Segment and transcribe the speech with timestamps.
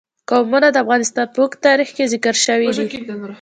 [0.29, 2.85] قومونه د افغانستان په اوږده تاریخ کې ذکر شوی دی.